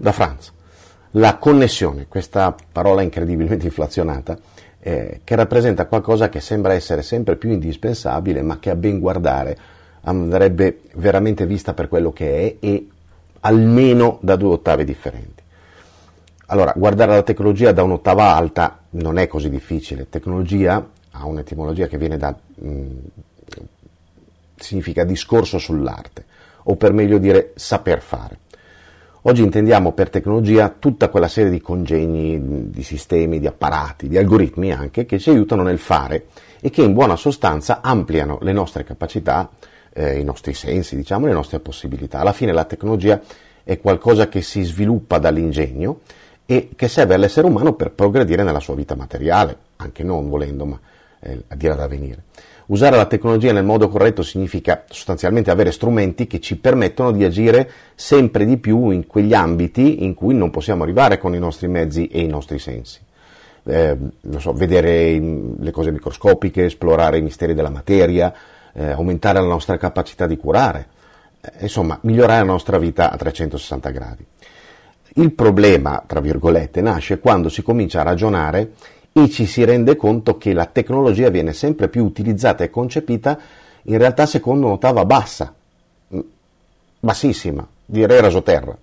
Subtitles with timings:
[0.00, 0.52] da Franz.
[1.12, 4.38] La connessione, questa parola incredibilmente inflazionata,
[4.80, 9.56] eh, che rappresenta qualcosa che sembra essere sempre più indispensabile, ma che a ben guardare
[10.02, 12.88] andrebbe veramente vista per quello che è e
[13.40, 15.42] almeno da due ottave differenti.
[16.46, 20.08] Allora, guardare la tecnologia da un'ottava alta non è così difficile.
[20.08, 22.34] Tecnologia ha un'etimologia che viene da...
[22.54, 22.88] Mh, mm,
[24.56, 26.24] significa discorso sull'arte,
[26.64, 28.38] o per meglio dire saper fare.
[29.24, 34.72] Oggi intendiamo per tecnologia tutta quella serie di congegni, di sistemi, di apparati, di algoritmi
[34.72, 39.50] anche che ci aiutano nel fare e che in buona sostanza ampliano le nostre capacità,
[39.92, 42.20] eh, i nostri sensi, diciamo, le nostre possibilità.
[42.20, 43.20] Alla fine la tecnologia
[43.62, 46.00] è qualcosa che si sviluppa dall'ingegno
[46.46, 50.80] e che serve all'essere umano per progredire nella sua vita materiale, anche non volendo, ma
[51.20, 52.22] eh, a dire ad avvenire.
[52.70, 57.68] Usare la tecnologia nel modo corretto significa sostanzialmente avere strumenti che ci permettono di agire
[57.96, 62.06] sempre di più in quegli ambiti in cui non possiamo arrivare con i nostri mezzi
[62.06, 63.00] e i nostri sensi.
[63.64, 63.96] Eh,
[64.38, 68.32] so, vedere le cose microscopiche, esplorare i misteri della materia,
[68.72, 70.86] eh, aumentare la nostra capacità di curare,
[71.40, 74.24] eh, insomma, migliorare la nostra vita a 360 gradi.
[75.14, 78.74] Il problema, tra virgolette, nasce quando si comincia a ragionare
[79.12, 83.38] e ci si rende conto che la tecnologia viene sempre più utilizzata e concepita
[83.84, 85.52] in realtà secondo un'ottava bassa,
[87.00, 88.76] bassissima, direi rasoterra.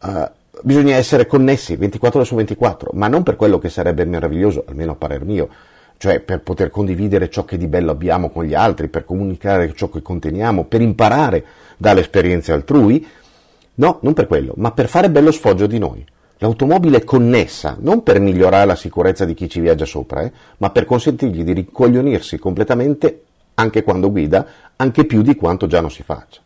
[0.00, 0.30] Uh,
[0.62, 4.92] bisogna essere connessi 24 ore su 24, ma non per quello che sarebbe meraviglioso, almeno
[4.92, 5.48] a parer mio,
[5.96, 9.88] cioè per poter condividere ciò che di bello abbiamo con gli altri, per comunicare ciò
[9.88, 11.44] che conteniamo, per imparare
[11.76, 13.06] dalle esperienze altrui,
[13.74, 16.04] no, non per quello, ma per fare bello sfoggio di noi.
[16.44, 20.68] L'automobile è connessa non per migliorare la sicurezza di chi ci viaggia sopra, eh, ma
[20.68, 23.22] per consentirgli di ricoglionirsi completamente
[23.54, 26.42] anche quando guida, anche più di quanto già non si faccia.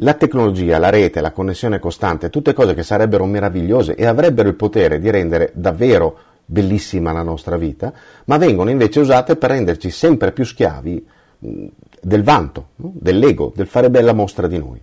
[0.00, 4.56] La tecnologia, la rete, la connessione costante, tutte cose che sarebbero meravigliose e avrebbero il
[4.56, 7.90] potere di rendere davvero bellissima la nostra vita,
[8.26, 11.06] ma vengono invece usate per renderci sempre più schiavi
[11.38, 14.80] del vanto, dell'ego, del fare bella mostra di noi.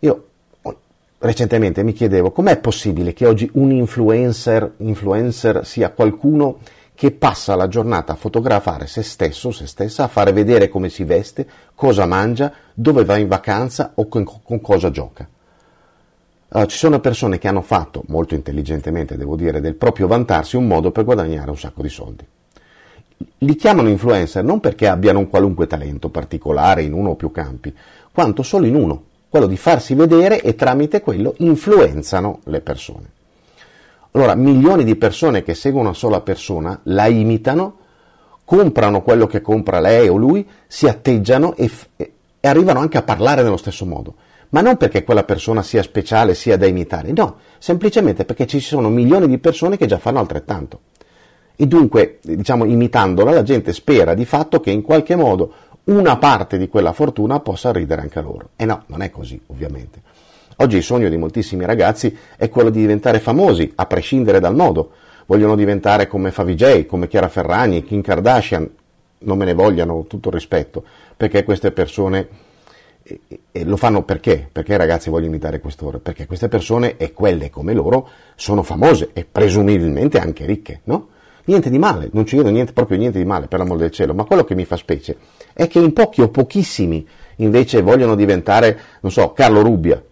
[0.00, 0.26] Io
[1.22, 6.58] recentemente mi chiedevo com'è possibile che oggi un influencer, influencer sia qualcuno
[6.94, 11.04] che passa la giornata a fotografare se stesso, se stessa, a fare vedere come si
[11.04, 15.26] veste, cosa mangia, dove va in vacanza o con, con cosa gioca.
[16.48, 20.66] Allora, ci sono persone che hanno fatto, molto intelligentemente devo dire, del proprio vantarsi un
[20.66, 22.26] modo per guadagnare un sacco di soldi.
[23.38, 27.74] Li chiamano influencer non perché abbiano un qualunque talento particolare in uno o più campi,
[28.12, 33.10] quanto solo in uno, quello di farsi vedere e tramite quello influenzano le persone.
[34.10, 37.78] Allora, milioni di persone che seguono una sola persona la imitano,
[38.44, 42.12] comprano quello che compra lei o lui, si atteggiano e, f- e
[42.42, 44.16] arrivano anche a parlare nello stesso modo.
[44.50, 48.90] Ma non perché quella persona sia speciale, sia da imitare, no, semplicemente perché ci sono
[48.90, 50.80] milioni di persone che già fanno altrettanto.
[51.56, 55.54] E dunque, diciamo, imitandola, la gente spera di fatto che in qualche modo
[55.84, 58.50] una parte di quella fortuna possa ridere anche a loro.
[58.56, 60.00] E no, non è così, ovviamente.
[60.56, 64.92] Oggi il sogno di moltissimi ragazzi è quello di diventare famosi, a prescindere dal modo.
[65.26, 68.70] Vogliono diventare come Favij, come Chiara Ferragni, Kim Kardashian,
[69.20, 70.84] non me ne vogliano tutto il rispetto,
[71.16, 72.28] perché queste persone
[73.02, 74.48] e, lo fanno perché?
[74.50, 75.98] Perché i ragazzi vogliono imitare quest'ora?
[75.98, 81.08] Perché queste persone e quelle come loro sono famose e presumibilmente anche ricche, no?
[81.44, 84.14] Niente di male, non ci vedo niente, proprio niente di male, per l'amor del cielo,
[84.14, 85.16] ma quello che mi fa specie
[85.52, 90.02] è che in pochi o pochissimi invece vogliono diventare, non so, Carlo Rubbia,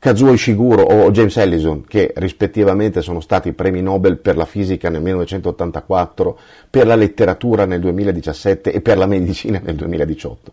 [0.00, 5.02] Kazuo Ishiguro o James Ellison, che rispettivamente sono stati premi Nobel per la fisica nel
[5.02, 6.38] 1984,
[6.70, 10.52] per la letteratura nel 2017 e per la medicina nel 2018.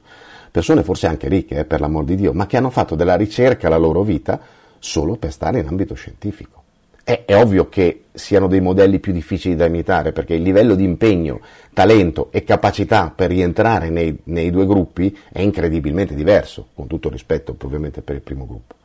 [0.49, 3.69] Persone forse anche ricche, eh, per l'amor di Dio, ma che hanno fatto della ricerca
[3.69, 4.39] la loro vita
[4.79, 6.64] solo per stare in ambito scientifico.
[7.05, 10.83] È, è, ovvio che siano dei modelli più difficili da imitare perché il livello di
[10.83, 11.39] impegno,
[11.71, 17.55] talento e capacità per rientrare nei, nei due gruppi è incredibilmente diverso, con tutto rispetto
[17.61, 18.75] ovviamente per il primo gruppo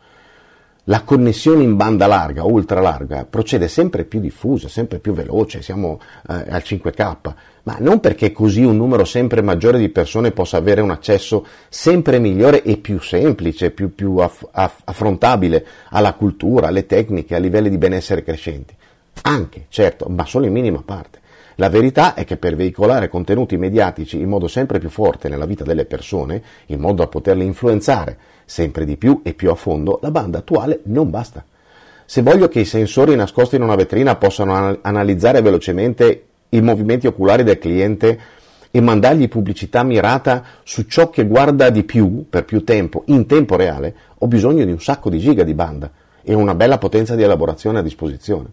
[0.91, 6.01] la connessione in banda larga, ultra larga, procede sempre più diffusa, sempre più veloce, siamo
[6.29, 7.17] eh, al 5K,
[7.63, 12.19] ma non perché così un numero sempre maggiore di persone possa avere un accesso sempre
[12.19, 17.71] migliore e più semplice, più, più aff- aff- affrontabile alla cultura, alle tecniche, a livelli
[17.71, 18.75] di benessere crescenti.
[19.23, 21.21] Anche, certo, ma solo in minima parte.
[21.61, 25.63] La verità è che per veicolare contenuti mediatici in modo sempre più forte nella vita
[25.63, 28.17] delle persone, in modo da poterle influenzare
[28.47, 31.45] sempre di più e più a fondo, la banda attuale non basta.
[32.07, 37.43] Se voglio che i sensori nascosti in una vetrina possano analizzare velocemente i movimenti oculari
[37.43, 38.19] del cliente
[38.71, 43.57] e mandargli pubblicità mirata su ciò che guarda di più per più tempo, in tempo
[43.57, 45.91] reale, ho bisogno di un sacco di giga di banda
[46.23, 48.49] e una bella potenza di elaborazione a disposizione.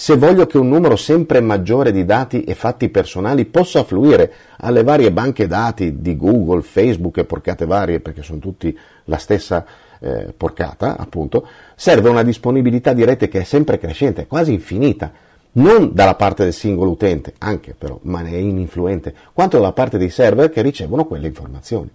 [0.00, 4.84] Se voglio che un numero sempre maggiore di dati e fatti personali possa fluire alle
[4.84, 9.66] varie banche dati di Google, Facebook e porcate varie, perché sono tutti la stessa
[9.98, 15.10] eh, porcata, appunto, serve una disponibilità di rete che è sempre crescente, quasi infinita,
[15.54, 20.10] non dalla parte del singolo utente, anche però, ma è ininfluente, quanto dalla parte dei
[20.10, 21.90] server che ricevono quelle informazioni.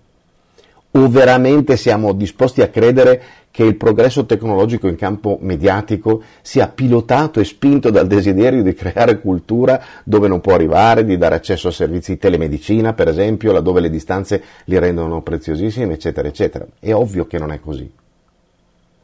[0.96, 7.40] O veramente siamo disposti a credere che il progresso tecnologico in campo mediatico sia pilotato
[7.40, 11.72] e spinto dal desiderio di creare cultura dove non può arrivare, di dare accesso a
[11.72, 16.66] servizi di telemedicina, per esempio, laddove le distanze li rendono preziosissime, eccetera, eccetera.
[16.80, 17.92] È ovvio che non è così.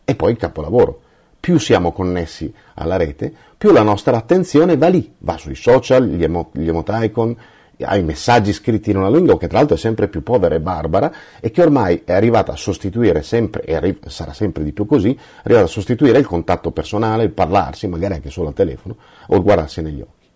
[0.05, 1.01] E poi il capolavoro
[1.39, 6.23] più siamo connessi alla rete, più la nostra attenzione va lì, va sui social, gli,
[6.23, 7.35] emo- gli emoticon,
[7.81, 11.11] ai messaggi scritti in una lingua che tra l'altro è sempre più povera e barbara
[11.39, 15.13] e che ormai è arrivata a sostituire sempre, e arri- sarà sempre di più così,
[15.13, 18.97] è arrivata a sostituire il contatto personale, il parlarsi, magari anche solo al telefono,
[19.27, 20.27] o il guardarsi negli occhi.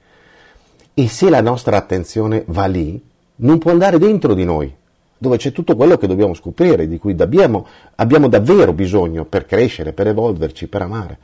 [0.94, 3.02] E se la nostra attenzione va lì,
[3.38, 4.74] non può andare dentro di noi,
[5.18, 9.94] dove c'è tutto quello che dobbiamo scoprire, di cui abbiamo, abbiamo davvero bisogno per crescere,
[9.94, 11.18] per evolverci, per amare.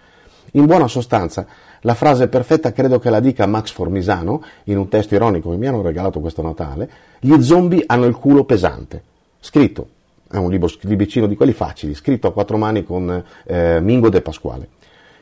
[0.53, 1.45] In buona sostanza,
[1.81, 5.67] la frase perfetta credo che la dica Max Formisano in un testo ironico che mi
[5.67, 9.03] hanno regalato questo Natale, gli zombie hanno il culo pesante.
[9.39, 9.87] Scritto,
[10.29, 14.21] è un libro, libricino di quelli facili, scritto a quattro mani con eh, Mingo De
[14.21, 14.69] Pasquale.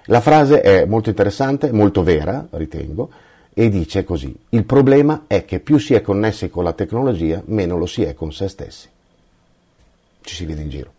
[0.05, 3.09] La frase è molto interessante, molto vera, ritengo,
[3.53, 7.77] e dice così, il problema è che più si è connessi con la tecnologia, meno
[7.77, 8.87] lo si è con se stessi.
[10.21, 10.91] Ci si vede in giro.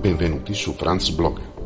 [0.00, 1.40] Benvenuti su Franz Blog,